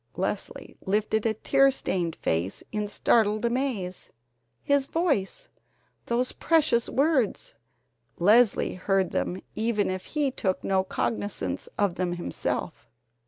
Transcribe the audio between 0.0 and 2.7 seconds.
Leslie lifted a tear stained face